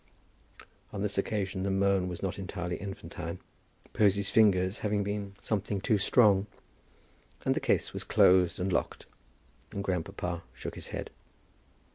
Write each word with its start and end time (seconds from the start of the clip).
On 0.91 1.03
this 1.03 1.19
occasion 1.19 1.61
the 1.61 1.69
moan 1.69 2.07
was 2.07 2.23
not 2.23 2.39
entirely 2.39 2.75
infantine, 2.77 3.37
Posy's 3.93 4.31
fingers 4.31 4.79
having 4.79 5.03
been 5.03 5.35
something 5.43 5.79
too 5.79 5.99
strong, 5.99 6.47
and 7.45 7.53
the 7.53 7.59
case 7.59 7.93
was 7.93 8.03
closed 8.03 8.59
and 8.59 8.73
locked, 8.73 9.05
and 9.71 9.83
grandpapa 9.83 10.41
shook 10.55 10.73
his 10.73 10.87
head. 10.87 11.11